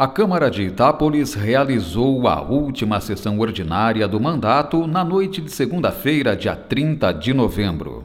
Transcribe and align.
A 0.00 0.08
Câmara 0.08 0.50
de 0.50 0.62
Itápolis 0.62 1.34
realizou 1.34 2.26
a 2.26 2.40
última 2.40 2.98
sessão 3.02 3.38
ordinária 3.38 4.08
do 4.08 4.18
mandato 4.18 4.86
na 4.86 5.04
noite 5.04 5.42
de 5.42 5.52
segunda-feira, 5.52 6.34
dia 6.34 6.56
30 6.56 7.12
de 7.12 7.34
novembro. 7.34 8.04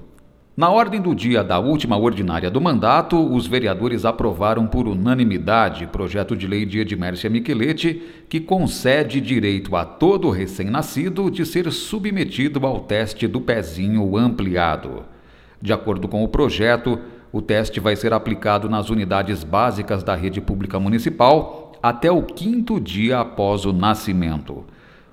Na 0.58 0.70
ordem 0.70 1.00
do 1.00 1.16
dia 1.16 1.42
da 1.42 1.58
última 1.58 1.98
ordinária 1.98 2.52
do 2.52 2.60
mandato, 2.60 3.18
os 3.18 3.48
vereadores 3.48 4.04
aprovaram 4.04 4.68
por 4.68 4.90
unanimidade 4.90 5.88
projeto 5.88 6.36
de 6.36 6.46
lei 6.46 6.66
de 6.66 6.80
Edmércia 6.80 7.30
Micheletti, 7.30 8.02
que 8.28 8.42
concede 8.42 9.22
direito 9.22 9.74
a 9.74 9.86
todo 9.86 10.30
recém-nascido 10.30 11.32
de 11.32 11.46
ser 11.46 11.72
submetido 11.72 12.68
ao 12.68 12.82
teste 12.82 13.26
do 13.26 13.40
pezinho 13.40 14.18
ampliado. 14.18 15.06
De 15.62 15.72
acordo 15.72 16.10
com 16.10 16.26
o 16.26 16.28
projeto, 16.28 17.00
o 17.32 17.42
teste 17.42 17.82
vai 17.82 17.98
ser 17.98 18.14
aplicado 18.14 18.70
nas 18.70 18.90
unidades 18.90 19.44
básicas 19.44 20.04
da 20.04 20.16
rede 20.16 20.40
pública 20.40 20.80
municipal 20.80 21.65
até 21.88 22.12
o 22.12 22.24
quinto 22.24 22.80
dia 22.80 23.20
após 23.20 23.64
o 23.64 23.72
nascimento. 23.72 24.66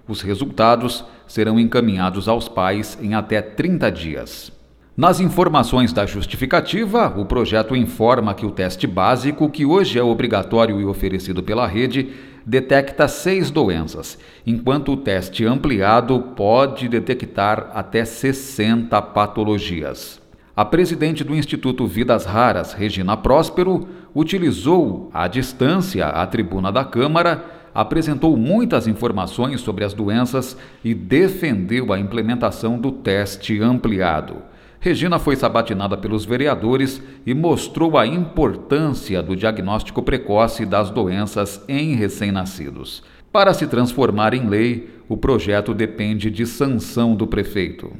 Os 0.08 0.22
resultados 0.22 1.04
serão 1.26 1.60
encaminhados 1.60 2.28
aos 2.28 2.48
pais 2.48 2.96
em 3.02 3.12
até 3.12 3.42
30 3.42 3.92
dias. 3.92 4.50
Nas 4.96 5.20
informações 5.20 5.92
da 5.92 6.06
justificativa, 6.06 7.12
o 7.14 7.26
projeto 7.26 7.76
informa 7.76 8.32
que 8.32 8.46
o 8.46 8.50
teste 8.50 8.86
básico, 8.86 9.50
que 9.50 9.66
hoje 9.66 9.98
é 9.98 10.02
obrigatório 10.02 10.80
e 10.80 10.86
oferecido 10.86 11.42
pela 11.42 11.66
rede, 11.66 12.08
detecta 12.46 13.06
seis 13.06 13.50
doenças, 13.50 14.18
enquanto 14.46 14.92
o 14.92 14.96
teste 14.96 15.44
ampliado 15.44 16.18
pode 16.34 16.88
detectar 16.88 17.70
até 17.74 18.02
60 18.02 19.02
patologias. 19.02 20.21
A 20.54 20.66
presidente 20.66 21.24
do 21.24 21.34
Instituto 21.34 21.86
Vidas 21.86 22.26
Raras, 22.26 22.74
Regina 22.74 23.16
Próspero, 23.16 23.88
utilizou 24.14 25.08
à 25.14 25.26
distância 25.26 26.06
a 26.06 26.26
tribuna 26.26 26.70
da 26.70 26.84
Câmara, 26.84 27.42
apresentou 27.74 28.36
muitas 28.36 28.86
informações 28.86 29.62
sobre 29.62 29.82
as 29.82 29.94
doenças 29.94 30.54
e 30.84 30.92
defendeu 30.92 31.90
a 31.90 31.98
implementação 31.98 32.78
do 32.78 32.92
teste 32.92 33.62
ampliado. 33.62 34.42
Regina 34.78 35.18
foi 35.18 35.36
sabatinada 35.36 35.96
pelos 35.96 36.26
vereadores 36.26 37.00
e 37.24 37.32
mostrou 37.32 37.96
a 37.96 38.06
importância 38.06 39.22
do 39.22 39.34
diagnóstico 39.34 40.02
precoce 40.02 40.66
das 40.66 40.90
doenças 40.90 41.64
em 41.66 41.94
recém-nascidos. 41.94 43.02
Para 43.32 43.54
se 43.54 43.66
transformar 43.66 44.34
em 44.34 44.46
lei, 44.46 44.90
o 45.08 45.16
projeto 45.16 45.72
depende 45.72 46.30
de 46.30 46.44
sanção 46.44 47.14
do 47.14 47.26
prefeito 47.26 47.90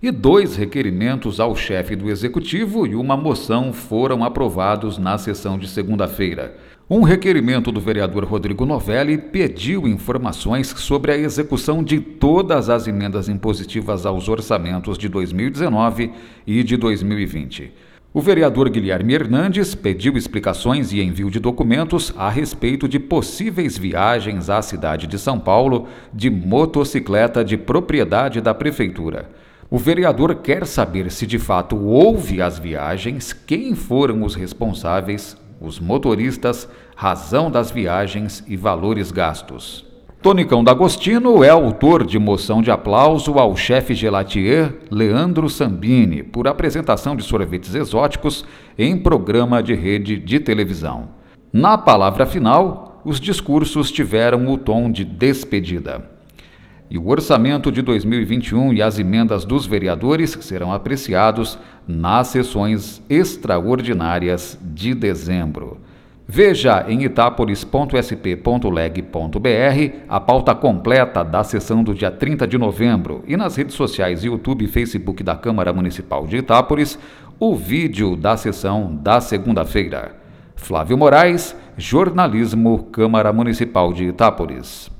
e 0.00 0.10
dois 0.12 0.54
requerimentos 0.54 1.40
ao 1.40 1.56
chefe 1.56 1.96
do 1.96 2.08
executivo 2.08 2.86
e 2.86 2.94
uma 2.94 3.16
moção 3.16 3.72
foram 3.72 4.22
aprovados 4.22 4.96
na 4.96 5.18
sessão 5.18 5.58
de 5.58 5.66
segunda-feira. 5.66 6.56
Um 6.88 7.02
requerimento 7.02 7.72
do 7.72 7.80
vereador 7.80 8.24
Rodrigo 8.24 8.64
Novelli 8.64 9.18
pediu 9.18 9.86
informações 9.86 10.68
sobre 10.68 11.12
a 11.12 11.18
execução 11.18 11.82
de 11.82 12.00
todas 12.00 12.70
as 12.70 12.86
emendas 12.86 13.28
impositivas 13.28 14.06
aos 14.06 14.28
orçamentos 14.28 14.96
de 14.96 15.08
2019 15.08 16.12
e 16.46 16.62
de 16.62 16.76
2020. 16.76 17.72
O 18.14 18.22
vereador 18.22 18.70
Guilherme 18.70 19.12
Hernandes 19.12 19.74
pediu 19.74 20.16
explicações 20.16 20.92
e 20.92 21.02
envio 21.02 21.30
de 21.30 21.38
documentos 21.38 22.14
a 22.16 22.30
respeito 22.30 22.88
de 22.88 22.98
possíveis 22.98 23.76
viagens 23.76 24.48
à 24.48 24.62
cidade 24.62 25.06
de 25.06 25.18
São 25.18 25.38
Paulo 25.38 25.88
de 26.14 26.30
motocicleta 26.30 27.44
de 27.44 27.58
propriedade 27.58 28.40
da 28.40 28.54
prefeitura. 28.54 29.28
O 29.70 29.76
vereador 29.76 30.34
quer 30.36 30.66
saber 30.66 31.10
se 31.10 31.26
de 31.26 31.38
fato 31.38 31.76
houve 31.76 32.40
as 32.40 32.58
viagens, 32.58 33.34
quem 33.34 33.74
foram 33.74 34.22
os 34.22 34.34
responsáveis, 34.34 35.36
os 35.60 35.78
motoristas, 35.78 36.66
razão 36.96 37.50
das 37.50 37.70
viagens 37.70 38.42
e 38.48 38.56
valores 38.56 39.12
gastos. 39.12 39.84
Tonicão 40.22 40.64
D'Agostino 40.64 41.44
é 41.44 41.50
autor 41.50 42.06
de 42.06 42.18
moção 42.18 42.62
de 42.62 42.70
aplauso 42.70 43.38
ao 43.38 43.54
chefe 43.54 43.94
gelatier 43.94 44.74
Leandro 44.90 45.50
Sambini 45.50 46.22
por 46.22 46.48
apresentação 46.48 47.14
de 47.14 47.22
sorvetes 47.22 47.74
exóticos 47.74 48.46
em 48.78 48.96
programa 48.96 49.62
de 49.62 49.74
rede 49.74 50.16
de 50.16 50.40
televisão. 50.40 51.10
Na 51.52 51.76
palavra 51.76 52.24
final, 52.24 53.02
os 53.04 53.20
discursos 53.20 53.92
tiveram 53.92 54.50
o 54.50 54.56
tom 54.56 54.90
de 54.90 55.04
despedida. 55.04 56.17
E 56.90 56.96
o 56.96 57.08
orçamento 57.08 57.70
de 57.70 57.82
2021 57.82 58.72
e 58.72 58.80
as 58.80 58.98
emendas 58.98 59.44
dos 59.44 59.66
vereadores 59.66 60.30
serão 60.40 60.72
apreciados 60.72 61.58
nas 61.86 62.28
sessões 62.28 63.02
extraordinárias 63.10 64.58
de 64.62 64.94
dezembro. 64.94 65.78
Veja 66.30 66.84
em 66.88 67.04
itapolis.sp.leg.br 67.04 69.96
a 70.08 70.20
pauta 70.20 70.54
completa 70.54 71.22
da 71.22 71.42
sessão 71.42 71.82
do 71.82 71.94
dia 71.94 72.10
30 72.10 72.46
de 72.46 72.58
novembro 72.58 73.24
e 73.26 73.34
nas 73.34 73.56
redes 73.56 73.74
sociais 73.74 74.24
YouTube 74.24 74.64
e 74.64 74.68
Facebook 74.68 75.22
da 75.22 75.34
Câmara 75.34 75.72
Municipal 75.72 76.26
de 76.26 76.36
Itápolis 76.36 76.98
o 77.40 77.54
vídeo 77.54 78.16
da 78.16 78.36
sessão 78.36 78.94
da 78.94 79.20
segunda-feira. 79.20 80.16
Flávio 80.54 80.98
Moraes, 80.98 81.56
Jornalismo, 81.76 82.84
Câmara 82.92 83.32
Municipal 83.32 83.92
de 83.92 84.04
Itápolis. 84.04 84.97